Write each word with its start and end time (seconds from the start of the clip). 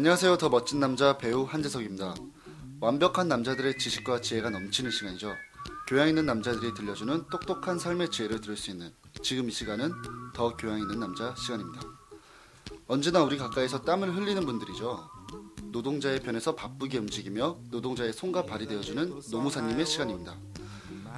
안녕하세요. 0.00 0.38
더 0.38 0.48
멋진 0.48 0.80
남자 0.80 1.18
배우 1.18 1.44
한재석입니다. 1.44 2.14
완벽한 2.80 3.28
남자들의 3.28 3.76
지식과 3.76 4.22
지혜가 4.22 4.48
넘치는 4.48 4.90
시간이죠. 4.90 5.34
교양 5.86 6.08
있는 6.08 6.24
남자들이 6.24 6.72
들려주는 6.72 7.26
똑똑한 7.30 7.78
삶의 7.78 8.10
지혜를 8.10 8.40
들을 8.40 8.56
수 8.56 8.70
있는 8.70 8.94
지금 9.22 9.50
이 9.50 9.52
시간은 9.52 9.92
더 10.32 10.56
교양 10.56 10.78
있는 10.78 11.00
남자 11.00 11.34
시간입니다. 11.36 11.82
언제나 12.86 13.22
우리 13.22 13.36
가까이서 13.36 13.82
땀을 13.82 14.16
흘리는 14.16 14.42
분들이죠. 14.46 15.06
노동자의 15.64 16.20
편에서 16.20 16.54
바쁘게 16.54 16.96
움직이며 16.96 17.58
노동자의 17.70 18.14
손과 18.14 18.46
발이 18.46 18.68
되어주는 18.68 19.20
노무사님의 19.30 19.84
시간입니다. 19.84 20.34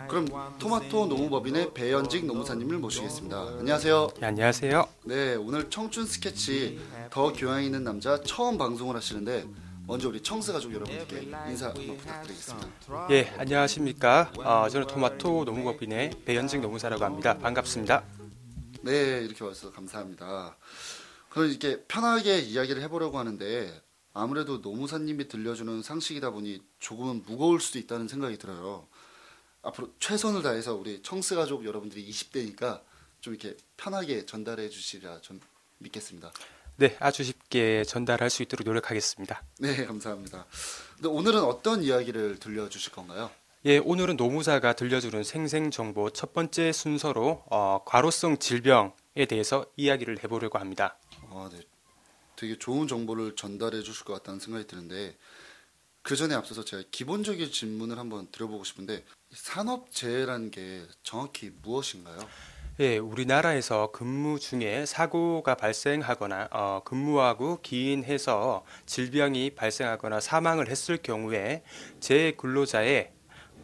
그럼 0.09 0.27
토마토 0.59 1.07
노무법인의 1.07 1.75
배현직 1.75 2.27
노무사님을 2.27 2.79
모시겠습니다. 2.79 3.41
안녕하세요. 3.59 4.09
네, 4.21 4.27
안녕하세요. 4.27 4.89
네, 5.05 5.35
오늘 5.35 5.71
청춘 5.71 6.07
스케치 6.07 6.81
더 7.11 7.33
교양 7.33 7.63
있는 7.65 7.85
남자 7.85 8.21
처음 8.23 8.59
방송을 8.59 8.97
하시는데 8.97 9.47
먼저 9.87 10.09
우리 10.09 10.23
청스 10.23 10.53
가족 10.53 10.73
여러분께 10.73 11.31
인사 11.49 11.69
한번 11.69 11.97
부탁드리겠습니다. 11.97 12.69
예, 13.11 13.33
안녕하십니까. 13.39 14.33
어, 14.39 14.69
저는 14.69 14.87
토마토 14.87 15.45
노무법인의 15.45 16.23
배현직 16.25 16.61
노무사라고 16.61 17.05
합니다. 17.05 17.37
반갑습니다. 17.39 18.05
네, 18.83 19.21
이렇게 19.25 19.45
와서 19.45 19.73
감사합니다. 19.73 20.57
그럼 21.31 21.49
이렇게 21.49 21.83
편하게 21.89 22.39
이야기를 22.39 22.83
해보려고 22.83 23.19
하는데 23.19 23.83
아무래도 24.15 24.61
노무사님이 24.61 25.29
들려주는 25.29 25.83
상식이다 25.83 26.31
보니 26.31 26.61
조금은 26.79 27.23
무거울 27.27 27.61
수도 27.61 27.79
있다는 27.79 28.09
생각이 28.09 28.37
들어요. 28.39 28.87
앞으로 29.63 29.93
최선을 30.01 30.43
다해서 30.43 30.75
우리 30.75 31.03
청스 31.03 31.35
가족 31.35 31.65
여러분들이 31.65 32.09
20대니까 32.09 32.83
좀 33.21 33.35
이렇게 33.35 33.57
편하게 33.77 34.27
전달해 34.27 34.69
주시리라 34.69 35.21
좀 35.21 35.41
믿겠습니다. 35.79 36.33
네, 36.77 36.97
아주 36.99 37.23
쉽게 37.23 37.85
전달할 37.85 38.31
수 38.31 38.43
있도록 38.43 38.67
노력하겠습니다. 38.67 39.43
네, 39.61 39.85
감사합니다. 39.87 40.47
근데 40.97 41.09
오늘은 41.09 41.43
어떤 41.43 41.83
이야기를 41.83 42.39
들려주실 42.39 42.93
건가요? 42.93 43.31
예, 43.65 43.79
오늘은 43.79 44.17
노무사가 44.17 44.73
들려주는 44.73 45.23
생생 45.23 45.71
정보 45.71 46.11
첫 46.11 46.33
번째 46.33 46.73
순서로 46.73 47.45
어, 47.49 47.83
과로성 47.87 48.39
질병에 48.39 49.27
대해서 49.29 49.67
이야기를 49.77 50.25
해보려고 50.25 50.59
합니다. 50.59 50.99
아, 51.31 51.49
네. 51.53 51.61
되게 52.35 52.59
좋은 52.59 52.89
정보를 52.89 53.37
전달해 53.37 53.83
주실 53.83 54.05
것 54.05 54.15
같다는 54.15 54.41
생각이 54.41 54.67
드는데 54.67 55.17
그 56.03 56.17
전에 56.17 56.35
앞서서 56.35 56.65
제가 56.65 56.83
기본적인 56.91 57.53
질문을 57.53 57.99
한번 57.99 58.27
드려보고 58.33 58.65
싶은데 58.65 59.05
산업재해라는 59.31 60.51
게 60.51 60.83
정확히 61.05 61.53
무엇인가요? 61.63 62.19
예, 62.81 62.99
우리나라에서 62.99 63.93
근무 63.93 64.41
중에 64.41 64.85
사고가 64.85 65.55
발생하거나 65.55 66.49
어, 66.51 66.81
근무하고 66.85 67.61
기인해서 67.63 68.65
질병이 68.87 69.51
발생하거나 69.51 70.19
사망을 70.21 70.69
했을 70.69 70.97
경우에 70.97 71.63
재해 72.01 72.33
근로자의 72.33 73.13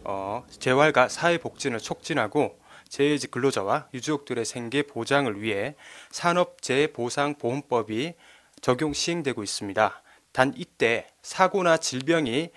어, 0.05 0.47
재활과 0.48 1.09
사회복진을 1.09 1.81
촉진하고 1.81 2.61
재해직 2.89 3.33
근로자와 3.33 3.89
유족들의 3.92 4.44
생계 4.44 4.83
보장을 4.83 5.42
위해 5.42 5.75
산업재해보상보험법이 6.11 8.14
적용 8.61 8.92
시행되고 8.92 9.42
있습니다. 9.42 10.03
단 10.33 10.53
이때 10.57 11.07
사고나 11.23 11.79
질병이 11.79 12.51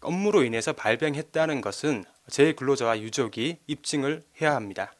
업무로 0.00 0.44
인해서 0.44 0.72
발병했다는 0.72 1.60
것은 1.60 2.04
재해 2.28 2.52
근로자와 2.54 3.00
유족이 3.00 3.60
입증을 3.66 4.22
해야 4.40 4.54
합니다. 4.54 4.92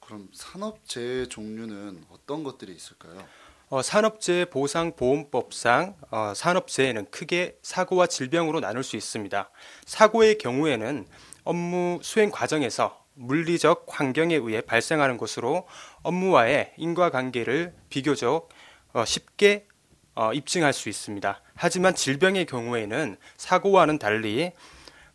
그럼 0.00 0.28
산업재해 0.32 1.26
종류는 1.26 2.04
어떤 2.10 2.44
것들이 2.44 2.72
있을까요? 2.72 3.26
어, 3.68 3.82
산업재해 3.82 4.44
보상보험법상 4.46 5.96
어, 6.10 6.32
산업재해는 6.36 7.10
크게 7.10 7.58
사고와 7.62 8.06
질병으로 8.06 8.60
나눌 8.60 8.84
수 8.84 8.96
있습니다. 8.96 9.50
사고의 9.84 10.38
경우에는 10.38 11.06
업무 11.42 11.98
수행 12.02 12.30
과정에서 12.30 13.04
물리적 13.14 13.86
환경에 13.88 14.36
의해 14.36 14.60
발생하는 14.60 15.16
것으로 15.16 15.66
업무와의 16.02 16.74
인과관계를 16.76 17.74
비교적 17.88 18.48
어, 18.92 19.04
쉽게 19.04 19.66
어, 20.16 20.32
입증할 20.32 20.72
수 20.72 20.88
있습니다. 20.88 21.40
하지만 21.54 21.94
질병의 21.94 22.46
경우에는 22.46 23.16
사고와는 23.36 23.98
달리 23.98 24.52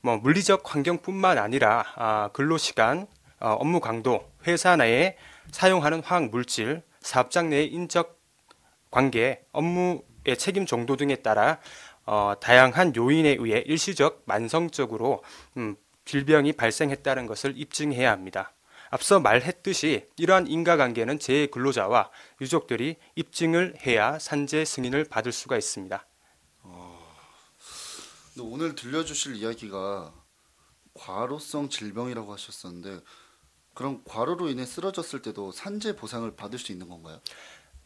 뭐 0.01 0.17
물리적 0.17 0.73
환경뿐만 0.73 1.37
아니라 1.39 1.83
아, 1.95 2.29
근로 2.33 2.57
시간, 2.57 3.07
어, 3.39 3.49
업무 3.59 3.79
강도, 3.79 4.31
회사 4.45 4.75
내에 4.75 5.17
사용하는 5.51 6.01
화학 6.01 6.29
물질, 6.29 6.83
사업장 7.01 7.49
내의 7.49 7.67
인적 7.73 8.19
관계, 8.91 9.43
업무의 9.51 10.37
책임 10.37 10.67
정도 10.67 10.95
등에 10.95 11.15
따라 11.17 11.59
어, 12.05 12.33
다양한 12.39 12.95
요인에 12.95 13.37
의해 13.39 13.63
일시적 13.65 14.23
만성적으로 14.25 15.23
음, 15.57 15.75
질병이 16.05 16.53
발생했다는 16.53 17.25
것을 17.25 17.53
입증해야 17.57 18.11
합니다. 18.11 18.53
앞서 18.91 19.21
말했듯이 19.21 20.09
이러한 20.17 20.47
인과관계는 20.47 21.17
재해 21.17 21.47
근로자와 21.47 22.11
유족들이 22.41 22.97
입증을 23.15 23.75
해야 23.87 24.19
산재 24.19 24.65
승인을 24.65 25.05
받을 25.05 25.31
수가 25.31 25.57
있습니다. 25.57 26.05
근데 28.33 28.47
오늘 28.47 28.75
들려주실 28.75 29.37
이야기가 29.37 30.13
과로성 30.93 31.69
질병이라고 31.69 32.33
하셨었는데 32.33 32.99
그럼 33.73 34.01
과로로 34.03 34.49
인해 34.49 34.65
쓰러졌을 34.65 35.21
때도 35.21 35.53
산재 35.53 35.95
보상을 35.95 36.29
받을 36.35 36.59
수 36.59 36.73
있는 36.73 36.89
건가요? 36.89 37.21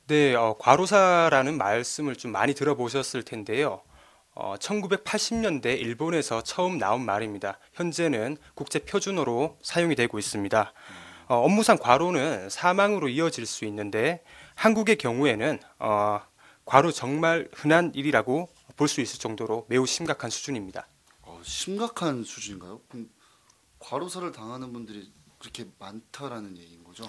네, 0.07 0.33
어, 0.33 0.55
과로사라는 0.57 1.57
말씀을 1.57 2.15
좀 2.15 2.31
많이 2.31 2.55
들어보셨을 2.55 3.23
텐데요. 3.23 3.83
어, 4.35 4.55
1980년대 4.57 5.79
일본에서 5.79 6.43
처음 6.43 6.77
나온 6.77 7.05
말입니다. 7.05 7.57
현재는 7.73 8.37
국제 8.53 8.79
표준어로 8.79 9.57
사용이 9.63 9.95
되고 9.95 10.19
있습니다. 10.19 10.73
어, 11.27 11.35
업무상 11.37 11.77
과로는 11.77 12.49
사망으로 12.49 13.07
이어질 13.07 13.45
수 13.45 13.65
있는데 13.65 14.21
한국의 14.55 14.97
경우에는 14.97 15.59
어, 15.79 16.19
과로 16.65 16.91
정말 16.91 17.47
흔한 17.53 17.91
일이라고 17.95 18.49
볼 18.75 18.89
수 18.89 18.99
있을 18.99 19.19
정도로 19.19 19.65
매우 19.69 19.85
심각한 19.85 20.29
수준입니다. 20.29 20.85
어, 21.21 21.39
심각한 21.41 22.25
수준인가요? 22.25 22.81
과로사를 23.79 24.33
당하는 24.33 24.73
분들이 24.73 25.13
그렇게 25.39 25.65
많다라는 25.79 26.57
얘기인 26.57 26.83
거죠? 26.83 27.05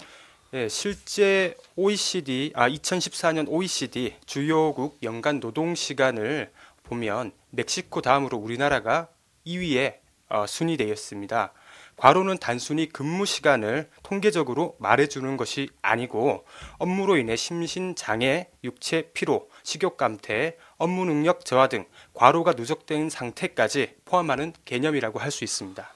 예, 0.52 0.68
실제 0.68 1.56
OECD 1.74 2.52
아 2.54 2.68
2014년 2.68 3.46
OECD 3.48 4.14
주요국 4.26 4.98
연간 5.02 5.40
노동 5.40 5.74
시간을 5.74 6.52
보면 6.86 7.32
멕시코 7.50 8.00
다음으로 8.00 8.38
우리나라가 8.38 9.08
2위에 9.46 9.98
어, 10.28 10.46
순위되어 10.46 10.88
있습니다. 10.88 11.52
과로는 11.96 12.38
단순히 12.38 12.88
근무 12.88 13.24
시간을 13.24 13.88
통계적으로 14.02 14.76
말해주는 14.80 15.36
것이 15.36 15.70
아니고 15.82 16.44
업무로 16.78 17.16
인해 17.16 17.36
심신 17.36 17.94
장애, 17.94 18.50
육체 18.64 19.10
피로, 19.14 19.48
식욕 19.62 19.96
감퇴, 19.96 20.58
업무 20.76 21.04
능력 21.04 21.44
저하 21.44 21.68
등 21.68 21.86
과로가 22.12 22.52
누적된 22.52 23.08
상태까지 23.08 23.94
포함하는 24.04 24.52
개념이라고 24.64 25.18
할 25.18 25.30
수 25.30 25.44
있습니다. 25.44 25.88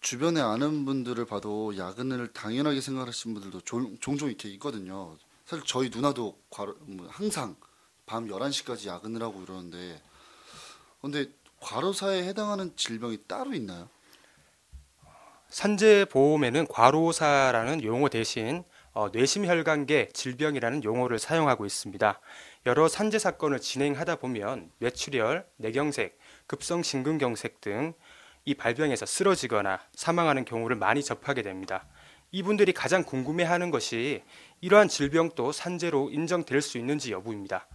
주변에 0.00 0.40
아는 0.40 0.84
분들을 0.84 1.24
봐도 1.26 1.76
야근을 1.76 2.32
당연하게 2.32 2.80
생각하시는 2.80 3.34
분들도 3.34 3.60
종, 3.60 3.96
종종 4.00 4.28
이렇게 4.28 4.48
있거든요. 4.50 5.16
사실 5.46 5.64
저희 5.66 5.90
누나도 5.90 6.36
과로, 6.50 6.74
뭐 6.80 7.06
항상 7.08 7.54
밤 8.06 8.28
11시까지 8.28 8.86
야근을 8.88 9.22
하고 9.22 9.42
이러는데 9.42 10.00
근데 11.00 11.26
과로사에 11.60 12.24
해당하는 12.24 12.74
질병이 12.76 13.18
따로 13.26 13.54
있나요? 13.54 13.88
산재 15.48 16.06
보험에는 16.10 16.66
과로사라는 16.66 17.84
용어 17.84 18.08
대신 18.08 18.64
어, 18.92 19.08
뇌심혈관계 19.08 20.10
질병이라는 20.12 20.84
용어를 20.84 21.18
사용하고 21.18 21.66
있습니다. 21.66 22.20
여러 22.66 22.88
산재 22.88 23.18
사건을 23.18 23.60
진행하다 23.60 24.16
보면 24.16 24.70
뇌출혈, 24.78 25.46
뇌경색, 25.58 26.18
급성 26.46 26.82
심근경색 26.82 27.60
등 27.60 27.94
이 28.46 28.54
발병에서 28.54 29.06
쓰러지거나 29.06 29.80
사망하는 29.94 30.44
경우를 30.44 30.76
많이 30.76 31.02
접하게 31.02 31.42
됩니다. 31.42 31.86
이분들이 32.30 32.72
가장 32.72 33.02
궁금해하는 33.04 33.70
것이 33.70 34.22
이러한 34.60 34.88
질병도 34.88 35.52
산재로 35.52 36.10
인정될 36.10 36.60
수 36.60 36.76
있는지 36.76 37.12
여부입니다. 37.12 37.66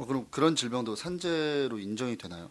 어, 0.00 0.06
그럼 0.06 0.26
그런 0.30 0.56
질병도 0.56 0.96
산재로 0.96 1.78
인정이 1.78 2.16
되나요? 2.16 2.48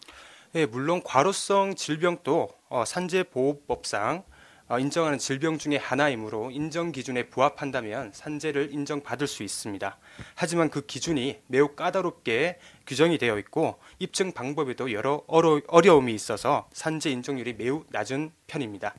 예, 0.54 0.66
물론 0.66 1.02
과로성 1.02 1.74
질병도 1.74 2.48
어, 2.68 2.84
산재보호법상 2.84 4.22
어, 4.68 4.78
인정하는 4.78 5.18
질병 5.18 5.58
중의 5.58 5.80
하나이므로 5.80 6.52
인정 6.52 6.92
기준에 6.92 7.28
부합한다면 7.28 8.12
산재를 8.14 8.72
인정받을 8.72 9.26
수 9.26 9.42
있습니다. 9.42 9.98
하지만 10.36 10.70
그 10.70 10.86
기준이 10.86 11.40
매우 11.48 11.74
까다롭게 11.74 12.60
규정이 12.86 13.18
되어 13.18 13.36
있고 13.40 13.80
입증 13.98 14.30
방법에도 14.30 14.92
여러 14.92 15.24
어려, 15.26 15.60
어려움이 15.66 16.14
있어서 16.14 16.70
산재 16.72 17.10
인정률이 17.10 17.54
매우 17.54 17.84
낮은 17.88 18.30
편입니다. 18.46 18.94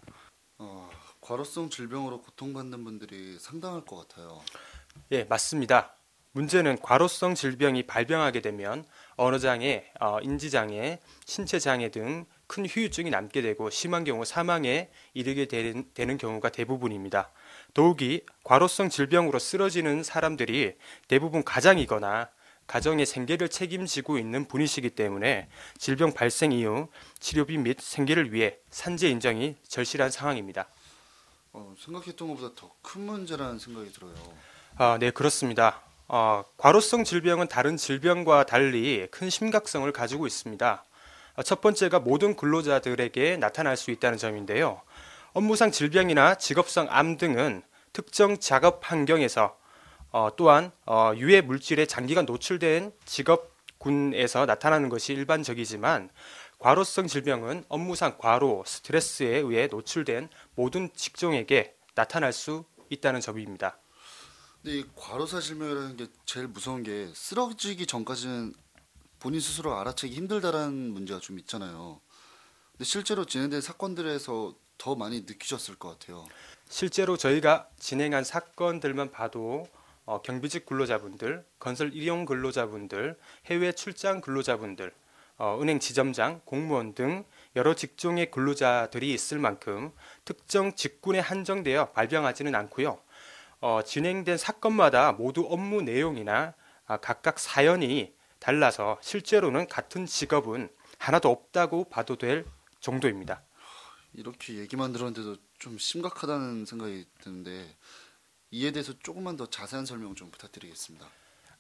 어, 0.58 0.90
과로성 1.22 1.70
질병으로 1.70 2.22
고통받는 2.22 2.84
분들이 2.84 3.40
상당할 3.40 3.86
것 3.86 4.10
같아요. 4.10 4.42
예, 5.14 5.24
맞습니다. 5.24 6.01
문제는 6.34 6.80
과로성 6.82 7.36
질병이 7.36 7.84
발병하게 7.84 8.42
되면 8.42 8.86
언어장애, 9.16 9.92
어, 10.00 10.20
인지장애, 10.22 11.00
신체장애 11.26 11.90
등 11.90 12.26
큰 12.52 12.66
후유증이 12.66 13.10
남게 13.12 13.42
되고 13.42 13.70
심한 13.70 14.04
경우 14.04 14.26
사망에 14.26 14.90
이르게 15.14 15.46
되는, 15.46 15.86
되는 15.94 16.18
경우가 16.18 16.50
대부분입니다. 16.50 17.32
더욱이 17.74 18.26
과로성 18.44 18.90
질병으로 18.90 19.40
쓰러지는 19.40 20.04
사람들이 20.04 20.76
대부분 21.08 21.46
가장이거나 21.46 22.30
가정의 22.68 23.06
생계를 23.06 23.48
책임지고 23.48 24.18
있는 24.18 24.50
분이시기 24.50 24.90
때문에 24.90 25.48
질병 25.78 26.12
발생 26.14 26.52
이후 26.52 26.90
치료비 27.22 27.58
및 27.58 27.80
생계를 27.80 28.34
위해 28.34 28.58
산재 28.70 29.08
인정이 29.08 29.56
절실한 29.66 30.12
상황입니다. 30.12 30.68
어, 31.54 31.74
생각했던 31.80 32.28
것보다 32.28 32.54
더 32.54 32.70
큰 32.82 33.04
문제라는 33.04 33.60
생각이 33.60 33.94
들어요. 33.94 34.14
아, 34.76 34.98
네, 35.00 35.12
그렇습니다. 35.12 35.82
어, 36.14 36.44
과로성 36.58 37.06
질병은 37.06 37.48
다른 37.48 37.78
질병과 37.78 38.46
달리 38.46 39.08
큰 39.12 39.30
심각성을 39.30 39.90
가지고 39.94 40.28
있습니다. 40.28 40.84
어, 41.36 41.44
첫 41.44 41.62
번째가 41.62 42.02
모든 42.02 42.36
근로자들에게 42.36 43.38
나타날 43.38 43.78
수 43.78 43.92
있다는 43.92 44.18
점인데요. 44.18 44.82
업무상 45.32 45.72
질병이나 45.72 46.36
직업성 46.36 46.88
암 46.90 47.16
등은 47.16 47.64
특정 47.94 48.38
작업 48.40 48.82
환경에서 48.84 49.58
어, 50.12 50.28
또한 50.36 50.74
어, 50.86 51.14
유해 51.16 51.40
물질에 51.40 51.86
장기간 51.86 52.26
노출된 52.26 52.92
직업군에서 53.06 54.46
나타나는 54.46 54.90
것이 54.90 55.14
일반적이지만 55.14 56.10
과로성 56.60 57.08
질병은 57.08 57.64
업무상 57.70 58.18
과로, 58.18 58.66
스트레스에 58.68 59.38
의해 59.38 59.68
노출된 59.68 60.28
모든 60.56 60.90
직종에게 60.94 61.74
나타날 61.96 62.34
수 62.34 62.66
있다는 62.90 63.22
점입니다. 63.22 63.78
근데 64.64 64.78
이 64.78 64.86
과로사 64.96 65.40
질병이라는 65.40 65.98
게 65.98 66.08
제일 66.26 66.48
무서운 66.48 66.84
게 66.84 67.10
쓰러지기 67.16 67.88
전까지는 67.88 68.54
본인 69.20 69.40
스스로 69.40 69.76
알아채기 69.76 70.14
힘들다라는 70.14 70.74
문제가 70.74 71.20
좀 71.20 71.40
있잖아요. 71.40 72.00
근데 72.74 72.86
실제로 72.86 73.26
진행된 73.26 73.62
사건들에서 73.62 74.56
더 74.78 74.96
많이 74.96 75.22
느끼셨을 75.22 75.76
것 75.76 76.00
같아요. 76.00 76.26
실제로 76.70 77.18
저희가 77.18 77.70
진행한 77.80 78.24
사건들만 78.24 79.12
봐도 79.12 79.68
어, 80.06 80.22
경비직 80.22 80.66
근로자분들, 80.66 81.46
건설 81.60 81.94
일용 81.94 82.26
근로자분들, 82.26 83.18
해외 83.46 83.72
출장 83.72 84.20
근로자분들, 84.22 84.92
어, 85.38 85.60
은행 85.62 85.80
지점장, 85.80 86.42
공무원 86.46 86.94
등 86.94 87.24
여러 87.56 87.76
직종의 87.76 88.32
근로자들이 88.32 89.14
있을 89.14 89.38
만큼 89.40 89.92
특정 90.26 90.76
직군에 90.76 91.20
한정되어 91.20 91.92
발병하지는 91.92 92.54
않고요. 92.56 93.00
어, 93.62 93.84
진행된 93.84 94.38
사건마다 94.38 95.12
모두 95.12 95.48
업무 95.48 95.84
내용이나 95.84 96.56
아, 96.88 96.98
각각 96.98 97.40
사연이 97.40 98.12
달라서 98.40 98.98
실제로는 99.02 99.68
같은 99.68 100.08
직업은 100.08 100.68
하나도 100.98 101.30
없다고 101.30 101.86
봐도 101.86 102.18
될 102.18 102.46
정도입니다. 102.80 103.44
이렇게 104.14 104.56
얘기만 104.56 104.92
들었는데도 104.92 105.38
좀 105.60 105.78
심각하다는 105.78 106.66
생각이 106.66 107.06
드는데 107.22 107.78
이에 108.50 108.72
대해서 108.72 108.94
조금만 109.00 109.38
더 109.38 109.46
자세한 109.46 109.86
설명 109.86 110.16
좀 110.16 110.32
부탁드리겠습니다. 110.32 111.08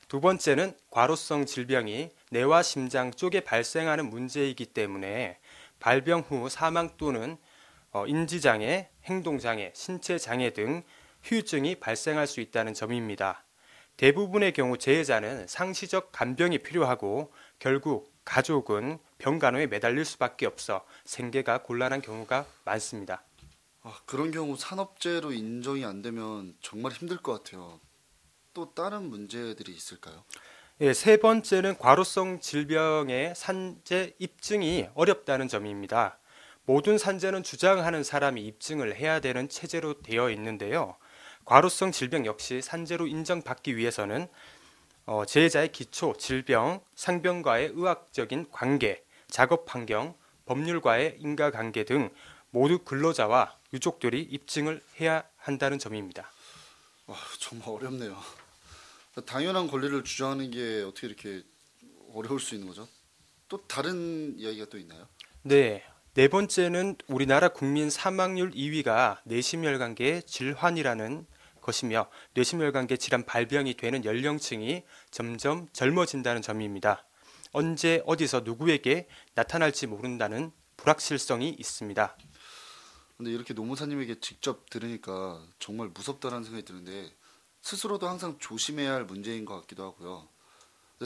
두 0.07 0.19
번째는 0.19 0.75
과로성 0.89 1.45
질병이 1.45 2.09
뇌와 2.31 2.63
심장 2.63 3.11
쪽에 3.11 3.41
발생하는 3.41 4.09
문제이기 4.09 4.65
때문에 4.65 5.39
발병 5.79 6.21
후 6.21 6.49
사망 6.49 6.97
또는 6.97 7.37
어, 7.91 8.07
인지장애, 8.07 8.89
행동장애, 9.05 9.71
신체장애 9.75 10.53
등 10.53 10.83
후유증이 11.23 11.75
발생할 11.75 12.27
수 12.27 12.41
있다는 12.41 12.73
점입니다. 12.73 13.45
대부분의 13.97 14.53
경우 14.53 14.77
재해자는 14.77 15.47
상시적 15.47 16.11
간병이 16.11 16.59
필요하고 16.59 17.31
결국 17.59 18.11
가족은 18.25 18.99
병간호에 19.17 19.67
매달릴 19.67 20.05
수밖에 20.05 20.45
없어 20.45 20.85
생계가 21.05 21.63
곤란한 21.63 22.01
경우가 22.01 22.45
많습니다. 22.65 23.23
아, 23.83 23.99
그런 24.05 24.31
경우 24.31 24.55
산업재해로 24.55 25.31
인정이 25.31 25.85
안 25.85 26.01
되면 26.01 26.55
정말 26.61 26.91
힘들 26.91 27.17
것 27.17 27.43
같아요. 27.43 27.79
또 28.53 28.73
다른 28.73 29.03
문제들이 29.03 29.71
있을까요? 29.71 30.23
예, 30.81 30.93
세 30.93 31.17
번째는 31.17 31.77
과로성 31.77 32.39
질병의 32.39 33.33
산재 33.35 34.15
입증이 34.17 34.89
어렵다는 34.93 35.47
점입니다. 35.47 36.17
모든 36.65 36.97
산재는 36.97 37.43
주장하는 37.43 38.03
사람이 38.03 38.43
입증을 38.45 38.95
해야 38.95 39.19
되는 39.19 39.49
체제로 39.49 40.01
되어 40.01 40.29
있는데요. 40.31 40.95
과로성 41.45 41.91
질병 41.91 42.25
역시 42.25 42.61
산재로 42.61 43.07
인정받기 43.07 43.77
위해서는 43.77 44.27
어, 45.05 45.25
재해자의 45.25 45.71
기초, 45.71 46.13
질병, 46.17 46.81
상병과의 46.95 47.71
의학적인 47.73 48.51
관계, 48.51 49.03
작업 49.27 49.73
환경, 49.73 50.15
법률과의 50.45 51.17
인과관계 51.19 51.85
등 51.85 52.09
모두 52.51 52.79
근로자와 52.79 53.57
유족들이 53.73 54.21
입증을 54.21 54.81
해야 54.99 55.23
한다는 55.37 55.79
점입니다. 55.79 56.29
와, 57.07 57.17
정말 57.39 57.69
어렵네요. 57.69 58.17
당연한 59.25 59.67
권리를 59.67 60.03
주장하는 60.03 60.51
게 60.51 60.83
어떻게 60.83 61.07
이렇게 61.07 61.43
어려울 62.13 62.39
수 62.39 62.55
있는 62.55 62.67
거죠? 62.67 62.87
또 63.47 63.65
다른 63.67 64.35
이야기가 64.37 64.65
또 64.69 64.77
있나요? 64.77 65.07
네. 65.41 65.83
네 66.13 66.27
번째는 66.27 66.97
우리나라 67.07 67.47
국민 67.47 67.89
사망률 67.89 68.51
2위가 68.51 69.21
뇌심혈관계 69.23 70.23
질환이라는 70.23 71.25
것이며 71.61 72.09
뇌심혈관계 72.33 72.97
질환 72.97 73.25
발병이 73.25 73.75
되는 73.75 74.03
연령층이 74.03 74.83
점점 75.09 75.69
젊어진다는 75.71 76.41
점입니다. 76.41 77.05
언제 77.53 78.03
어디서 78.05 78.41
누구에게 78.41 79.07
나타날지 79.35 79.87
모른다는 79.87 80.51
불확실성이 80.75 81.55
있습니다. 81.57 82.17
근데 83.15 83.31
이렇게 83.31 83.53
노무사님에게 83.53 84.19
직접 84.19 84.69
들으니까 84.69 85.41
정말 85.59 85.87
무섭다는 85.93 86.43
생각이 86.43 86.65
드는데 86.65 87.09
스스로도 87.61 88.09
항상 88.09 88.37
조심해야 88.37 88.91
할 88.91 89.05
문제인 89.05 89.45
것 89.45 89.61
같기도 89.61 89.85
하고요. 89.85 90.27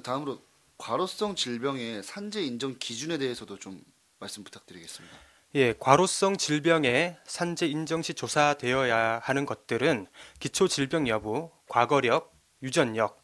다음으로 0.02 0.42
과로성 0.80 1.36
질병의 1.36 2.02
산재 2.02 2.42
인정 2.42 2.76
기준에 2.80 3.20
대해서도 3.20 3.60
좀 3.60 3.84
말씀 4.26 4.44
부탁드리겠습니다. 4.44 5.16
예, 5.54 5.74
과로성 5.80 6.38
질병의 6.38 7.18
산재 7.26 7.68
인정 7.68 8.02
시 8.02 8.16
조사되어야 8.16 9.20
하는 9.24 9.46
것들은 9.46 10.08
기초 10.40 10.68
질병 10.68 11.08
여부, 11.08 11.52
과거력, 11.70 12.36
유전력, 12.64 13.24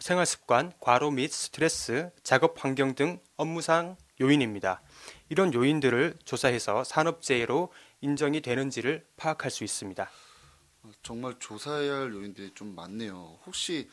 생활 0.00 0.26
습관, 0.26 0.72
과로 0.80 1.10
및 1.12 1.30
스트레스, 1.30 2.10
작업 2.22 2.64
환경 2.64 2.94
등 2.94 3.20
업무상 3.36 3.96
요인입니다. 4.20 4.82
이런 5.28 5.54
요인들을 5.54 6.18
조사해서 6.24 6.84
산업재해로 6.84 7.72
인정이 8.00 8.40
되는지를 8.40 9.06
파악할 9.16 9.50
수 9.50 9.62
있습니다. 9.62 10.10
정말 11.02 11.36
조사해야 11.38 11.94
할 11.94 12.12
요인들이 12.12 12.52
좀 12.54 12.74
많네요. 12.74 13.38
혹시 13.46 13.88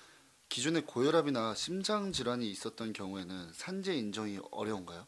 기존에 0.49 0.81
고혈압이나 0.81 1.53
심장 1.55 2.11
질환이 2.11 2.49
있었던 2.49 2.93
경우에는 2.93 3.51
산재 3.53 3.93
인정이 3.93 4.39
어려운가요? 4.51 5.05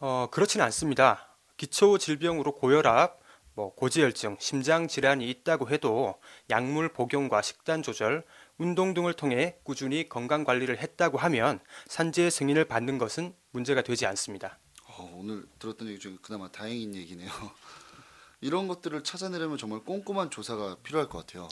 어, 0.00 0.28
그렇지는 0.30 0.64
않습니다. 0.64 1.36
기초 1.58 1.98
질병으로 1.98 2.54
고혈압, 2.54 3.20
뭐 3.54 3.74
고지혈증, 3.74 4.38
심장 4.40 4.88
질환이 4.88 5.28
있다고 5.28 5.68
해도 5.68 6.18
약물 6.48 6.94
복용과 6.94 7.42
식단 7.42 7.82
조절, 7.82 8.24
운동 8.56 8.94
등을 8.94 9.12
통해 9.12 9.58
꾸준히 9.62 10.08
건강 10.08 10.44
관리를 10.44 10.78
했다고 10.78 11.18
하면 11.18 11.60
산재 11.86 12.30
승인을 12.30 12.64
받는 12.64 12.96
것은 12.96 13.34
문제가 13.50 13.82
되지 13.82 14.06
않습니다. 14.06 14.58
어, 14.86 15.10
오늘 15.18 15.44
들었던 15.58 15.86
얘기 15.88 15.98
중에 15.98 16.16
그나마 16.22 16.50
다행인 16.50 16.94
얘기네요. 16.94 17.28
이런 18.40 18.68
것들을 18.68 19.04
찾아내려면 19.04 19.58
정말 19.58 19.80
꼼꼼한 19.80 20.30
조사가 20.30 20.76
필요할 20.82 21.10
것 21.10 21.26
같아요. 21.26 21.46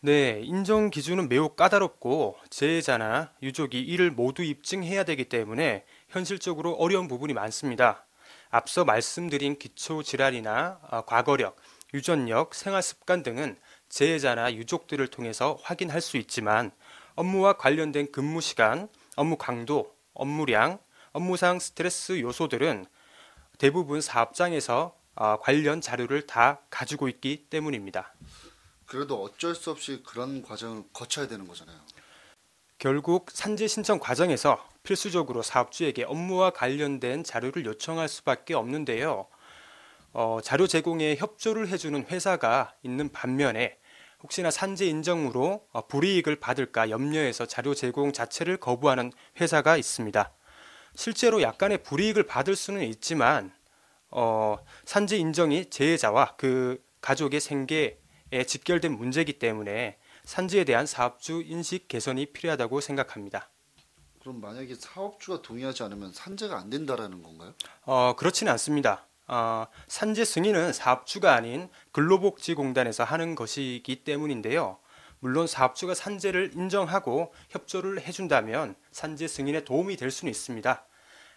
네, 0.00 0.42
인정 0.44 0.90
기준은 0.90 1.30
매우 1.30 1.48
까다롭고 1.48 2.36
재해자나 2.50 3.32
유족이 3.42 3.80
이를 3.80 4.10
모두 4.10 4.42
입증해야 4.42 5.04
되기 5.04 5.24
때문에 5.24 5.86
현실적으로 6.10 6.74
어려운 6.74 7.08
부분이 7.08 7.32
많습니다. 7.32 8.04
앞서 8.50 8.84
말씀드린 8.84 9.58
기초 9.58 10.02
질환이나 10.02 10.80
아, 10.82 11.00
과거력, 11.00 11.56
유전력, 11.94 12.54
생활 12.54 12.82
습관 12.82 13.22
등은 13.22 13.58
재해자나 13.88 14.52
유족들을 14.52 15.06
통해서 15.08 15.58
확인할 15.62 16.02
수 16.02 16.18
있지만 16.18 16.72
업무와 17.14 17.54
관련된 17.54 18.12
근무 18.12 18.42
시간, 18.42 18.88
업무 19.16 19.36
강도, 19.38 19.94
업무량, 20.12 20.78
업무상 21.12 21.58
스트레스 21.58 22.20
요소들은 22.20 22.84
대부분 23.58 24.02
사업장에서 24.02 24.94
아, 25.14 25.38
관련 25.40 25.80
자료를 25.80 26.26
다 26.26 26.60
가지고 26.68 27.08
있기 27.08 27.46
때문입니다. 27.48 28.12
그래도 28.86 29.22
어쩔 29.22 29.54
수 29.54 29.70
없이 29.70 30.02
그런 30.06 30.42
과정을 30.42 30.84
거쳐야 30.92 31.26
되는 31.26 31.46
거잖아요. 31.46 31.78
결국 32.78 33.30
산재 33.30 33.66
신청 33.66 33.98
과정에서 33.98 34.62
필수적으로 34.82 35.42
사업주에게 35.42 36.04
업무와 36.04 36.50
관련된 36.50 37.24
자료를 37.24 37.64
요청할 37.64 38.08
수밖에 38.08 38.54
없는데요. 38.54 39.26
어, 40.12 40.38
자료 40.42 40.66
제공에 40.66 41.16
협조를 41.16 41.68
해주는 41.68 42.06
회사가 42.06 42.74
있는 42.82 43.10
반면에 43.10 43.78
혹시나 44.22 44.50
산재 44.50 44.86
인정으로 44.86 45.66
어, 45.72 45.86
불이익을 45.86 46.36
받을까 46.36 46.90
염려해서 46.90 47.46
자료 47.46 47.74
제공 47.74 48.12
자체를 48.12 48.56
거부하는 48.58 49.12
회사가 49.40 49.76
있습니다. 49.76 50.32
실제로 50.94 51.42
약간의 51.42 51.82
불이익을 51.82 52.24
받을 52.24 52.56
수는 52.56 52.82
있지만 52.84 53.52
어, 54.10 54.56
산재 54.84 55.16
인정이 55.16 55.70
재해자와 55.70 56.36
그 56.36 56.82
가족의 57.00 57.40
생계에 57.40 57.98
직결된 58.44 58.92
문제이기 58.92 59.38
때문에 59.38 59.98
산재에 60.24 60.64
대한 60.64 60.86
사업주 60.86 61.42
인식 61.46 61.88
개선이 61.88 62.26
필요하다고 62.26 62.80
생각합니다. 62.80 63.48
그럼 64.20 64.40
만약에 64.40 64.74
사업주가 64.74 65.40
동의하지 65.40 65.84
않으면 65.84 66.12
산재가 66.12 66.58
안 66.58 66.68
된다라는 66.68 67.22
건가요? 67.22 67.54
어, 67.82 68.14
그렇지는 68.16 68.50
않습니다. 68.52 69.06
어, 69.28 69.66
산재 69.86 70.24
승인은 70.24 70.72
사업주가 70.72 71.34
아닌 71.34 71.68
근로복지공단에서 71.92 73.04
하는 73.04 73.36
것이기 73.36 74.02
때문인데요. 74.02 74.78
물론 75.20 75.46
사업주가 75.46 75.94
산재를 75.94 76.52
인정하고 76.54 77.32
협조를 77.50 78.00
해준다면 78.00 78.74
산재 78.90 79.28
승인에 79.28 79.64
도움이 79.64 79.96
될 79.96 80.10
수는 80.10 80.30
있습니다. 80.30 80.84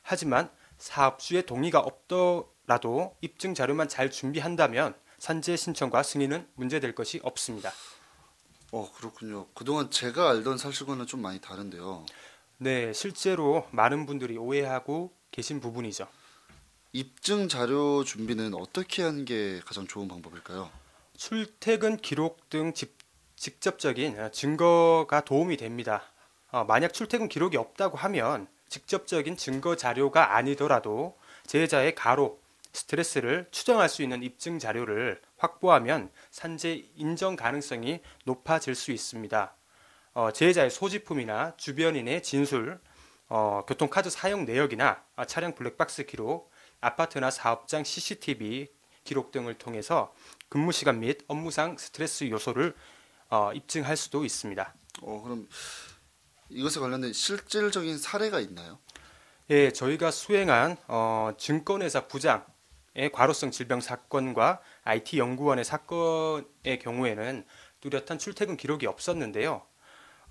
하지만 0.01 0.49
사업주의 0.77 1.45
동의가 1.45 1.79
없더라도 1.79 3.15
입증 3.21 3.53
자료만 3.53 3.87
잘 3.87 4.09
준비한다면 4.11 4.95
산재 5.19 5.55
신청과 5.55 6.03
승인은 6.03 6.47
문제될 6.55 6.95
것이 6.95 7.19
없습니다. 7.23 7.71
어 8.71 8.91
그렇군요. 8.95 9.47
그동안 9.53 9.91
제가 9.91 10.29
알던 10.29 10.57
사실과는 10.57 11.05
좀 11.07 11.21
많이 11.21 11.39
다른데요. 11.39 12.05
네, 12.57 12.93
실제로 12.93 13.67
많은 13.71 14.05
분들이 14.05 14.37
오해하고 14.37 15.11
계신 15.31 15.59
부분이죠. 15.59 16.07
입증 16.91 17.47
자료 17.47 18.03
준비는 18.03 18.53
어떻게 18.53 19.03
하는 19.03 19.25
게 19.25 19.59
가장 19.65 19.87
좋은 19.87 20.07
방법일까요? 20.07 20.71
출퇴근 21.17 21.97
기록 21.97 22.49
등 22.49 22.73
직, 22.73 22.97
직접적인 23.35 24.31
증거가 24.31 25.21
도움이 25.21 25.57
됩니다. 25.57 26.03
어, 26.51 26.63
만약 26.63 26.93
출퇴근 26.93 27.29
기록이 27.29 27.57
없다고 27.57 27.97
하면 27.97 28.47
직접적인 28.69 29.37
증거 29.37 29.75
자료가 29.75 30.35
아니더라도 30.35 31.17
제자의 31.45 31.95
가로 31.95 32.39
스트레스를 32.73 33.47
추정할 33.51 33.89
수 33.89 34.03
있는 34.03 34.23
입증 34.23 34.59
자료를 34.59 35.21
확보하면 35.37 36.11
산재 36.31 36.85
인정 36.95 37.35
가능성이 37.35 38.01
높아질 38.25 38.75
수 38.75 38.91
있습니다. 38.91 39.55
어, 40.13 40.31
제자의 40.31 40.69
소지품이나 40.69 41.55
주변인의 41.57 42.23
진술, 42.23 42.79
어, 43.27 43.63
교통카드 43.67 44.09
사용 44.09 44.45
내역이나 44.45 45.03
아, 45.15 45.25
차량 45.25 45.55
블랙박스 45.55 46.05
기록, 46.05 46.51
아파트나 46.81 47.31
사업장 47.31 47.83
CCTV 47.83 48.67
기록 49.03 49.31
등을 49.31 49.55
통해서 49.55 50.13
근무 50.49 50.71
시간 50.71 50.99
및 50.99 51.19
업무상 51.27 51.77
스트레스 51.77 52.29
요소를 52.29 52.75
어, 53.29 53.51
입증할 53.53 53.95
수도 53.97 54.25
있습니다. 54.25 54.73
어 55.01 55.21
그럼 55.23 55.47
이것에 56.49 56.79
관련된 56.79 57.13
실질적인 57.13 57.97
사례가 57.97 58.39
있나요? 58.39 58.79
예, 59.51 59.71
저희가 59.71 60.11
수행한 60.11 60.77
어, 60.87 61.31
증권회사 61.37 62.07
부장 62.07 62.45
의 62.95 63.11
과로성 63.11 63.51
질병 63.51 63.81
사건과 63.81 64.61
IT 64.83 65.19
연구원의 65.19 65.63
사건의 65.63 66.79
경우에는 66.81 67.45
뚜렷한 67.81 68.17
출퇴근 68.17 68.57
기록이 68.57 68.87
없었는데요. 68.87 69.61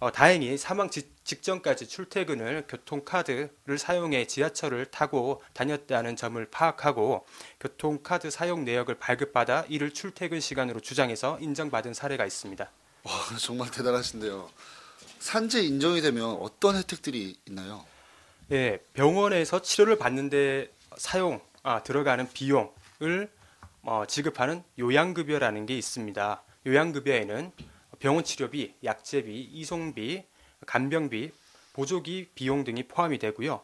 어, 0.00 0.12
다행히 0.12 0.56
사망 0.56 0.90
지, 0.90 1.10
직전까지 1.24 1.88
출퇴근을 1.88 2.66
교통카드를 2.68 3.78
사용해 3.78 4.26
지하철을 4.28 4.86
타고 4.86 5.42
다녔다는 5.54 6.14
점을 6.14 6.44
파악하고 6.50 7.26
교통카드 7.58 8.30
사용 8.30 8.64
내역을 8.64 8.96
발급받아 8.96 9.64
이를 9.68 9.92
출퇴근 9.92 10.38
시간으로 10.38 10.78
주장해서 10.78 11.38
인정받은 11.40 11.94
사례가 11.94 12.26
있습니다. 12.26 12.70
와 13.02 13.12
정말 13.40 13.70
대단하신데요. 13.72 14.48
산재 15.18 15.62
인정이 15.62 16.00
되면 16.00 16.30
어떤 16.40 16.76
혜택들이 16.76 17.36
있나요? 17.46 17.84
예, 18.52 18.78
병원에서 18.94 19.60
치료를 19.60 19.98
받는데 19.98 20.72
사용 20.96 21.40
아, 21.68 21.82
들어가는 21.82 22.26
비용을 22.32 23.30
어, 23.82 24.04
지급하는 24.08 24.62
요양급여라는 24.78 25.66
게 25.66 25.76
있습니다. 25.76 26.42
요양급여에는 26.66 27.52
병원 27.98 28.24
치료비, 28.24 28.76
약제비, 28.82 29.38
이송비, 29.52 30.24
간병비, 30.66 31.30
보조기 31.74 32.30
비용 32.34 32.64
등이 32.64 32.84
포함이 32.84 33.18
되고요. 33.18 33.60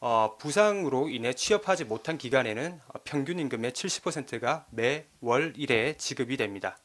어, 0.00 0.36
부상으로 0.36 1.08
인해 1.10 1.32
취업하지 1.32 1.84
못한 1.84 2.18
기간에는 2.18 2.80
평균 3.04 3.38
임금의 3.38 3.70
70%가 3.70 4.66
매월 4.70 5.52
1회 5.52 5.96
지급이 5.96 6.36
됩니다. 6.36 6.76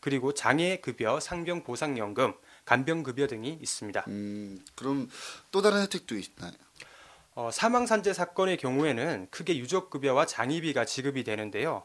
그리고 0.00 0.34
장애급여, 0.34 1.20
상병보상연금, 1.20 2.34
간병급여 2.64 3.28
등이 3.28 3.60
있습니다. 3.62 4.04
음 4.08 4.58
그럼 4.74 5.08
또 5.52 5.62
다른 5.62 5.82
혜택도 5.82 6.16
있나요? 6.16 6.52
어, 7.38 7.50
사망산재 7.50 8.14
사건의 8.14 8.56
경우에는 8.56 9.28
크게 9.30 9.58
유족급여와 9.58 10.24
장의비가 10.24 10.86
지급이 10.86 11.22
되는데요. 11.22 11.84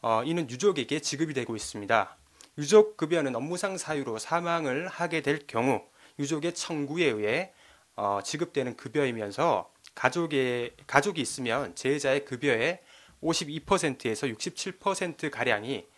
어, 0.00 0.22
이는 0.24 0.48
유족에게 0.48 1.00
지급이 1.00 1.34
되고 1.34 1.56
있습니다. 1.56 2.16
유족급여는 2.58 3.34
업무상 3.34 3.76
사유로 3.76 4.20
사망을 4.20 4.86
하게 4.86 5.20
될 5.20 5.48
경우 5.48 5.82
유족의 6.20 6.54
청구에 6.54 7.06
의해 7.06 7.52
어, 7.96 8.20
지급되는 8.22 8.76
급여이면서 8.76 9.68
가족의 9.96 10.76
가족이 10.86 11.20
있으면 11.20 11.74
제자의 11.74 12.24
급여의 12.24 12.80
52%에서 13.20 14.28
67% 14.28 15.28
가량이 15.28 15.88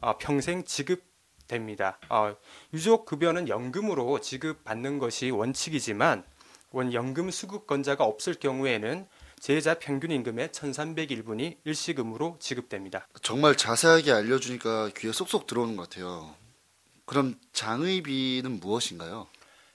어, 0.00 0.16
평생 0.18 0.62
지급됩니다. 0.62 1.98
어, 2.08 2.36
유족 2.72 3.04
급여는 3.04 3.48
연금으로 3.48 4.20
지급받는 4.20 5.00
것이 5.00 5.32
원칙이지만 5.32 6.24
원 6.74 6.92
연금 6.92 7.30
수급권자가 7.30 8.04
없을 8.04 8.34
경우에는 8.34 9.06
제자 9.38 9.74
평균 9.74 10.10
임금의 10.10 10.48
1,301분이 10.48 11.58
일시금으로 11.64 12.36
지급됩니다. 12.40 13.06
정말 13.22 13.56
자세하게 13.56 14.10
알려주니까 14.10 14.90
귀에 14.96 15.12
쏙쏙 15.12 15.46
들어오는 15.46 15.76
것 15.76 15.88
같아요. 15.88 16.34
그럼 17.04 17.38
장의비는 17.52 18.58
무엇인가요? 18.60 19.28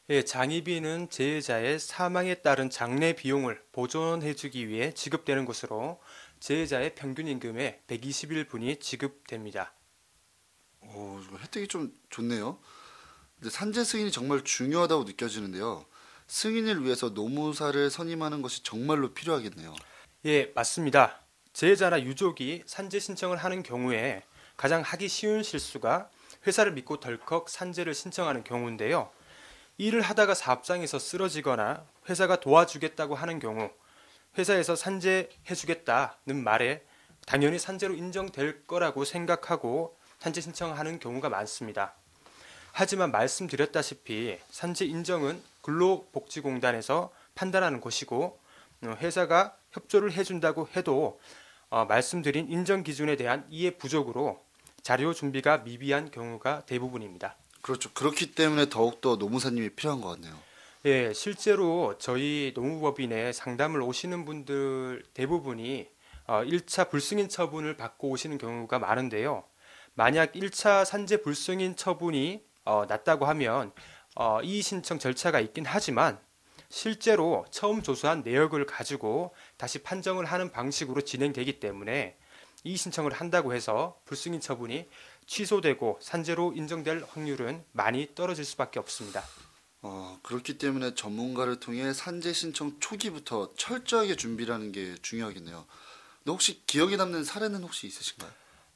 예, 0.10 0.24
장의비는 0.24 1.10
제자의 1.10 1.80
사망에 1.80 2.36
따른 2.36 2.70
장례 2.70 3.14
비용을 3.14 3.62
보존해주기 3.72 4.68
위해 4.68 4.92
지급되는 4.94 5.46
것으로 5.46 6.02
제자의 6.40 6.96
평균 6.96 7.28
임금의 7.28 7.82
121분이 7.88 8.82
지급됩니다. 8.82 9.74
오, 10.82 11.20
혜택이 11.44 11.68
좀 11.68 11.94
좋네요. 12.10 12.58
산재 13.48 13.84
승인이 13.84 14.12
정말 14.12 14.44
중요하다고 14.44 15.04
느껴지는데요. 15.04 15.86
승인을 16.30 16.86
위해서 16.86 17.10
노무사를 17.10 17.90
선임하는 17.90 18.42
것이 18.42 18.64
정말로 18.64 19.14
필요하겠네요. 19.14 19.74
예, 20.26 20.52
맞습니다. 20.56 21.20
제자나 21.54 22.04
유족이 22.04 22.64
산재 22.68 23.00
신청을 23.00 23.38
하는 23.38 23.64
경우에 23.64 24.24
가장 24.56 24.82
하기 24.82 25.08
쉬운 25.08 25.42
실수가 25.42 26.10
회사를 26.46 26.72
믿고 26.74 27.00
덜컥 27.00 27.50
산재를 27.50 27.96
신청하는 27.96 28.44
경우인데요. 28.44 29.10
일을 29.78 30.02
하다가 30.02 30.36
사업장에서 30.36 31.00
쓰러지거나 31.00 31.84
회사가 32.08 32.40
도와주겠다고 32.40 33.16
하는 33.16 33.40
경우 33.40 33.72
회사에서 34.38 34.76
산재해주겠다는 34.76 36.44
말에 36.44 36.84
당연히 37.26 37.58
산재로 37.58 37.96
인정될 37.96 38.68
거라고 38.68 39.04
생각하고 39.04 39.98
산재 40.20 40.42
신청하는 40.42 41.00
경우가 41.00 41.30
많습니다. 41.30 41.96
하지만 42.72 43.12
말씀드렸다시피 43.12 44.38
산재 44.52 44.86
인정은 44.86 45.42
근로복지공단에서 45.62 47.12
판단하는 47.36 47.82
것이고 47.82 48.40
어, 48.84 48.98
회사가 49.00 49.56
협조를 49.72 50.12
해준다고 50.14 50.68
해도 50.76 51.20
어, 51.70 51.86
말씀드린 51.86 52.50
인정 52.50 52.84
기준에 52.84 53.16
대한 53.16 53.46
이해 53.50 53.72
부족으로 53.78 54.40
자료 54.82 55.14
준비가 55.14 55.60
미비한 55.60 56.10
경우가 56.10 56.64
대부분입니다. 56.66 57.36
그렇죠. 57.62 57.92
그렇기 57.94 58.34
때문에 58.34 58.70
더욱더 58.70 59.18
노무사님이 59.18 59.72
필요한 59.72 60.02
것 60.02 60.10
같네요. 60.10 60.34
예, 60.86 61.14
실제로 61.14 61.98
저희 62.00 62.54
노무법인에 62.56 63.34
상담을 63.34 63.82
오시는 63.82 64.24
분들 64.26 65.04
대부분이 65.14 65.88
어, 66.28 66.44
1차 66.44 66.90
불승인 66.90 67.28
처분을 67.28 67.76
받고 67.76 68.10
오시는 68.10 68.38
경우가 68.38 68.80
많은데요. 68.80 69.44
만약 69.94 70.32
1차 70.34 70.86
산재 70.86 71.22
불승인 71.22 71.76
처분이 71.76 72.42
어, 72.66 72.86
났다고 72.88 73.26
하면 73.26 73.74
어, 74.20 74.42
이의 74.42 74.62
신청 74.62 75.00
절차가 75.00 75.40
있긴 75.40 75.64
하지만 75.66 76.20
실제로 76.68 77.46
처음 77.52 77.82
조사한 77.82 78.22
내역을 78.22 78.66
가지고 78.66 79.34
다시 79.56 79.82
판정을 79.82 80.26
하는 80.26 80.52
방식으로 80.52 81.04
진행되기 81.04 81.62
때문에 81.62 82.18
이의 82.66 82.76
신청을 82.76 83.14
한다고 83.14 83.54
해서 83.54 84.02
불승인 84.04 84.42
처분이 84.42 84.90
취소되고 85.26 86.00
산재로 86.02 86.52
인정될 86.52 87.06
확률은 87.08 87.64
많이 87.72 88.14
떨어질 88.14 88.44
수밖에 88.44 88.78
없습니다. 88.80 89.24
어, 89.84 90.20
그렇기 90.22 90.58
때문에 90.58 90.96
전문가를 90.96 91.62
통해 91.62 91.94
산재 91.94 92.34
신청 92.34 92.78
초기부터 92.82 93.54
철저하게 93.56 94.18
준비라는 94.18 94.74
게 94.74 94.96
중요하겠네요. 95.02 95.66
근데 96.18 96.32
혹시 96.34 96.66
기억에 96.66 96.98
남는 96.98 97.24
사례는 97.24 97.64
혹시 97.64 97.88
있으신가요? 97.88 98.30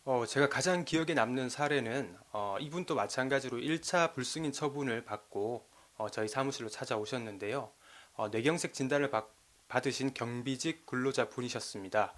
어, 0.06 0.26
제가 0.26 0.50
가장 0.50 0.84
기억에 0.84 1.14
남는 1.14 1.48
사례는 1.48 2.18
어, 2.34 2.58
이분도 2.60 2.94
마찬가지로 2.94 3.60
1차 3.60 4.14
불승인 4.14 4.52
처분을 4.52 5.06
받고 5.06 5.66
어, 5.96 6.10
저희 6.10 6.28
사무실로 6.28 6.68
찾아오셨는데요. 6.68 7.72
어, 8.16 8.28
뇌경색 8.28 8.74
진단을 8.74 9.10
받, 9.10 9.30
받으신 9.70 10.14
경비직 10.14 10.86
근로자 10.86 11.30
분이셨습니다. 11.30 12.14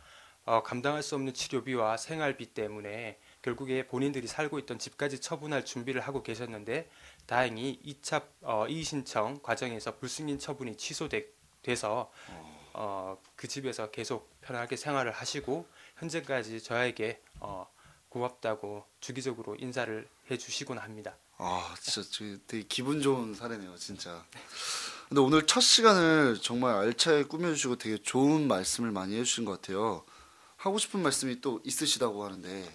어, 0.46 0.64
감당할 0.64 1.04
수 1.04 1.14
없는 1.14 1.36
치료비와 1.36 1.98
생활비 1.98 2.56
때문에 2.56 3.20
결국에 3.44 3.86
본인들이 3.86 4.26
살고 4.26 4.58
있던 4.60 4.80
집까지 4.80 5.22
처분할 5.22 5.64
준비를 5.64 6.02
하고 6.02 6.24
계셨는데 6.24 6.90
다행히 7.28 7.80
2차 7.86 8.24
어, 8.42 8.66
이의 8.68 8.84
신청 8.84 9.40
과정에서 9.44 9.98
불승인 9.98 10.40
처분이 10.40 10.78
취소돼서 10.78 12.12
어, 12.74 13.22
그 13.36 13.48
집에서 13.48 13.92
계속 13.92 14.28
편하게 14.42 14.76
생활을 14.76 15.12
하시고 15.12 15.68
현재까지 15.98 16.64
저에게 16.64 17.22
어, 17.40 17.75
고맙다고 18.16 18.86
주기적으로 19.02 19.58
인사를 19.60 20.08
해주시곤 20.32 20.78
합니다. 20.78 21.18
아 21.38 21.76
진짜 21.82 22.10
저 22.10 22.24
되게 22.48 22.64
기분 22.68 23.02
좋은 23.02 23.36
사례네요 23.36 23.76
진짜 23.76 24.24
근데 25.10 25.20
오늘 25.20 25.46
첫 25.46 25.60
시간을 25.60 26.40
정말 26.42 26.76
알차게 26.76 27.26
꾸며주시고 27.26 27.76
되게 27.76 27.98
좋은 27.98 28.48
말씀을 28.48 28.92
많이 28.92 29.16
해주신 29.18 29.44
것 29.44 29.60
같아요 29.60 30.06
하고 30.56 30.78
싶은 30.78 31.02
말씀이 31.02 31.42
또 31.42 31.60
있으시다고 31.66 32.24
하는데 32.24 32.66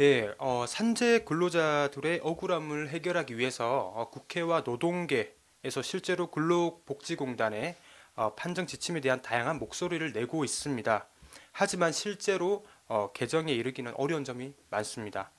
예, 0.00 0.34
어, 0.38 0.66
산재 0.68 1.24
근로자들의 1.24 2.20
억울함을 2.22 2.90
해결하기 2.90 3.38
위해서 3.38 3.92
어, 3.94 4.10
국회와 4.10 4.64
노동계에서 4.66 5.80
실제로 5.82 6.30
근로복지공단에 6.30 7.76
어, 8.16 8.34
판정 8.34 8.66
지침에 8.66 9.00
대한 9.00 9.22
다양한 9.22 9.58
목소리를 9.58 10.12
내고 10.12 10.44
있습니다. 10.44 11.06
하지만 11.52 11.92
실제로 11.92 12.64
어, 12.88 13.10
개정에 13.12 13.52
이르기는 13.52 13.92
어려운 13.96 14.24
점이 14.24 14.54
많습니다. 14.70 15.30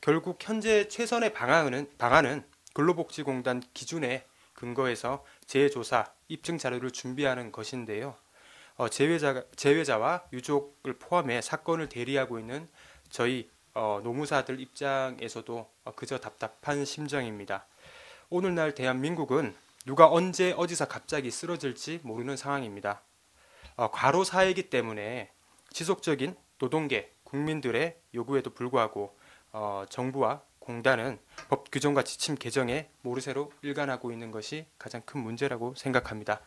결국 0.00 0.38
현재 0.40 0.88
최선의 0.88 1.32
방안은, 1.32 1.92
방안은 1.98 2.44
근로복지공단 2.74 3.62
기준에 3.72 4.26
근거해서 4.54 5.24
재조사, 5.46 6.12
입증 6.28 6.58
자료를 6.58 6.90
준비하는 6.90 7.52
것인데요. 7.52 8.16
어, 8.76 8.88
재외자, 8.88 9.44
재외자와 9.56 10.24
유족을 10.32 10.98
포함해 10.98 11.40
사건을 11.40 11.88
대리하고 11.88 12.38
있는 12.38 12.68
저희 13.10 13.50
어, 13.74 14.00
노무사들 14.02 14.60
입장에서도 14.60 15.70
어, 15.84 15.92
그저 15.94 16.18
답답한 16.18 16.84
심정입니다. 16.84 17.66
오늘날 18.28 18.74
대한민국은 18.74 19.54
누가 19.84 20.08
언제 20.08 20.52
어디서 20.56 20.88
갑자기 20.88 21.30
쓰러질지 21.30 22.00
모르는 22.02 22.36
상황입니다. 22.36 23.02
어, 23.76 23.90
과로 23.90 24.24
사회이기 24.24 24.70
때문에 24.70 25.30
지속적인 25.70 26.36
노동계 26.66 27.12
국민들의 27.24 27.96
요구에도 28.14 28.50
불구하고 28.50 29.18
어, 29.50 29.84
정부와 29.90 30.42
공단은 30.60 31.18
법 31.48 31.72
규정과 31.72 32.04
지침 32.04 32.36
개정에 32.36 32.88
모르쇠로 33.02 33.52
일관하고 33.62 34.12
있는 34.12 34.30
것이 34.30 34.66
가장 34.78 35.02
큰 35.04 35.20
문제라고 35.24 35.74
생각합니다. 35.76 36.40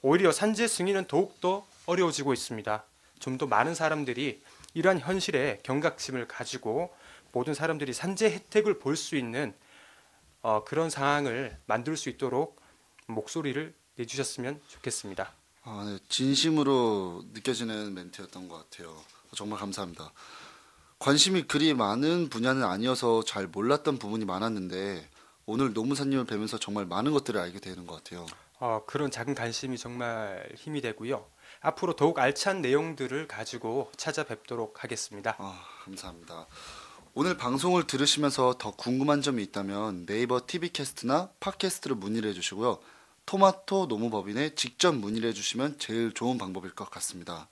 오히려 0.00 0.30
산재 0.30 0.68
승인은 0.68 1.06
더욱더 1.08 1.66
어려워지고 1.86 2.32
있습니다. 2.32 2.84
좀 3.18 3.36
더 3.36 3.46
많은 3.48 3.74
사람들이 3.74 4.40
이러한 4.74 5.00
현실에 5.00 5.58
경각심을 5.64 6.28
가지고 6.28 6.94
모든 7.32 7.52
사람들이 7.52 7.92
산재 7.92 8.30
혜택을 8.30 8.78
볼 8.78 8.94
수 8.94 9.16
있는 9.16 9.56
어, 10.40 10.62
그런 10.62 10.88
상황을 10.88 11.58
만들 11.66 11.96
수 11.96 12.08
있도록 12.10 12.60
목소리를 13.08 13.74
내주셨으면 13.96 14.60
좋겠습니다. 14.68 15.32
아, 15.64 15.84
네, 15.84 15.98
진심으로 16.08 17.24
느껴지는 17.32 17.92
멘트였던 17.94 18.48
것 18.48 18.70
같아요 18.70 18.96
정말 19.34 19.58
감사합니다 19.58 20.12
관심이 20.98 21.42
그리 21.42 21.74
많은 21.74 22.28
분야는 22.28 22.64
아니어서 22.64 23.22
잘 23.24 23.46
몰랐던 23.46 23.98
부분이 23.98 24.24
많았는데 24.24 25.08
오늘 25.46 25.72
노무사님을 25.72 26.24
뵈면서 26.24 26.58
정말 26.58 26.86
많은 26.86 27.12
것들을 27.12 27.40
알게 27.40 27.60
되는 27.60 27.86
것 27.86 27.96
같아요 27.96 28.26
어, 28.60 28.82
그런 28.86 29.10
작은 29.10 29.34
관심이 29.34 29.78
정말 29.78 30.48
힘이 30.56 30.80
되고요. 30.80 31.24
앞으로 31.60 31.94
더욱 31.94 32.18
알찬 32.18 32.60
내용들을 32.60 33.28
가지고 33.28 33.90
찾아뵙도록 33.96 34.82
하겠습니다. 34.82 35.36
아, 35.38 35.60
감사합니다. 35.84 36.46
오늘 37.14 37.36
방송을 37.36 37.86
들으시면서 37.86 38.56
더 38.58 38.72
궁금한 38.72 39.22
점이 39.22 39.42
있다면 39.44 40.06
네이버 40.06 40.40
TV캐스트나 40.46 41.30
팟캐스트로 41.40 41.94
문의를 41.96 42.30
해주시고요. 42.30 42.78
토마토 43.26 43.86
노무법인에 43.86 44.54
직접 44.54 44.94
문의를 44.94 45.30
해주시면 45.30 45.78
제일 45.78 46.12
좋은 46.12 46.38
방법일 46.38 46.74
것 46.74 46.90
같습니다. 46.90 47.48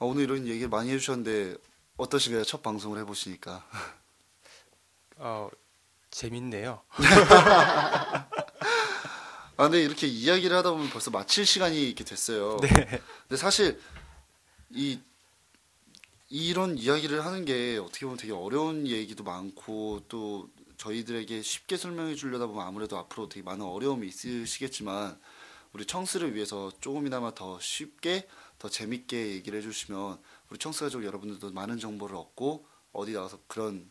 아, 0.00 0.04
오늘 0.04 0.24
이런 0.24 0.46
얘기 0.46 0.66
많이 0.66 0.90
해주셨는데 0.90 1.56
어떠신가요? 1.96 2.44
첫 2.44 2.62
방송을 2.62 2.98
해보시니까. 3.00 3.64
어, 5.16 5.50
재밌네요. 6.10 6.80
아, 9.56 9.64
근데 9.64 9.82
이렇게 9.82 10.06
이야기를 10.06 10.56
하다 10.56 10.70
보면 10.70 10.90
벌써 10.90 11.10
마칠 11.10 11.44
시간이 11.44 11.82
이렇게 11.82 12.04
됐어요. 12.04 12.58
네. 12.62 12.68
근데 12.68 13.36
사실 13.36 13.80
이 14.70 15.00
이런 16.30 16.78
이야기를 16.78 17.24
하는 17.24 17.44
게 17.44 17.78
어떻게 17.78 18.06
보면 18.06 18.18
되게 18.18 18.32
어려운 18.32 18.86
얘기도 18.86 19.24
많고 19.24 20.04
또 20.08 20.48
저희들에게 20.76 21.42
쉽게 21.42 21.76
설명해 21.76 22.14
주려다 22.14 22.46
보면 22.46 22.64
아무래도 22.64 22.96
앞으로 22.98 23.28
되게 23.28 23.42
많은 23.42 23.64
어려움이 23.66 24.06
있으시겠지만 24.06 25.18
우리 25.72 25.84
청스를 25.86 26.34
위해서 26.34 26.70
조금이나마 26.80 27.34
더 27.34 27.58
쉽게 27.60 28.28
더 28.58 28.68
재밌게 28.68 29.32
얘기를 29.32 29.58
해주시면 29.58 30.18
우리 30.50 30.58
청스 30.58 30.84
가족 30.84 31.04
여러분들도 31.04 31.52
많은 31.52 31.78
정보를 31.78 32.16
얻고 32.16 32.66
어디 32.92 33.12
나가서 33.12 33.38
그런 33.46 33.88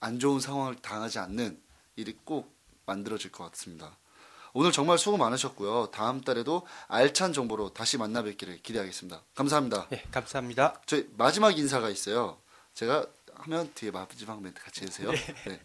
안 0.00 0.18
좋은 0.18 0.40
상황을 0.40 0.76
당하지 0.76 1.18
않는 1.18 1.60
일이 1.96 2.16
꼭 2.24 2.54
만들어질 2.86 3.32
것 3.32 3.50
같습니다. 3.50 3.98
오늘 4.54 4.72
정말 4.72 4.98
수고 4.98 5.16
많으셨고요. 5.18 5.90
다음 5.90 6.22
달에도 6.22 6.66
알찬 6.86 7.32
정보로 7.32 7.74
다시 7.74 7.98
만나 7.98 8.22
뵙기를 8.22 8.62
기대하겠습니다. 8.62 9.22
감사합니다. 9.34 9.88
네, 9.90 10.04
감사합니다. 10.10 10.80
저희 10.86 11.08
마지막 11.16 11.56
인사가 11.58 11.90
있어요. 11.90 12.38
제가 12.74 13.06
하면 13.34 13.70
뒤에 13.74 13.90
마지막 13.90 14.42
멘트 14.42 14.62
같이 14.62 14.82
해주세요. 14.82 15.10
네. 15.10 15.60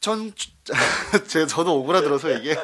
천, 0.00 0.32
제가 1.26 1.46
저도 1.46 1.80
오그라들어서 1.80 2.30
이게. 2.32 2.54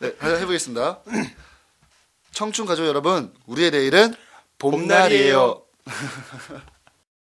네, 0.00 0.14
해보겠습니다. 0.22 1.00
청춘 2.32 2.64
가족 2.64 2.86
여러분, 2.86 3.34
우리의 3.46 3.70
내일은 3.70 4.14
봄날이에요. 4.58 5.62